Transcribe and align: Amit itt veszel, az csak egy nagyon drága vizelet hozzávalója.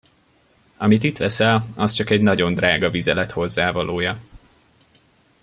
Amit 0.77 1.03
itt 1.03 1.17
veszel, 1.17 1.65
az 1.75 1.91
csak 1.91 2.09
egy 2.09 2.21
nagyon 2.21 2.53
drága 2.53 2.89
vizelet 2.89 3.31
hozzávalója. 3.31 4.19